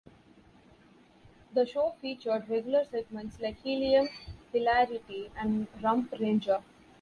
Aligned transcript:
The 1.53 1.67
show 1.67 1.93
featured 2.01 2.49
regular 2.49 2.85
segments 2.85 3.39
like 3.39 3.61
"Helium 3.61 4.09
Hilarity" 4.51 5.29
and 5.39 5.67
"Rump 5.83 6.11
Ranger. 6.19 6.63